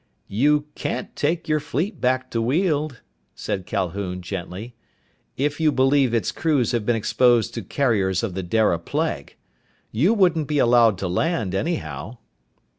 "You 0.29 0.65
can't 0.73 1.15
take 1.15 1.47
your 1.47 1.59
fleet 1.59 2.01
back 2.01 2.31
to 2.31 2.41
Weald," 2.41 3.01
said 3.35 3.67
Calhoun 3.67 4.23
gently, 4.23 4.73
"if 5.37 5.59
you 5.59 5.71
believe 5.71 6.11
its 6.11 6.31
crews 6.31 6.71
have 6.71 6.87
been 6.87 6.95
exposed 6.95 7.53
to 7.53 7.61
carriers 7.61 8.23
of 8.23 8.33
the 8.33 8.41
Dara 8.41 8.79
plague. 8.79 9.35
You 9.91 10.15
wouldn't 10.15 10.47
be 10.47 10.57
allowed 10.57 10.97
to 10.97 11.07
land, 11.07 11.53
anyhow." 11.53 12.17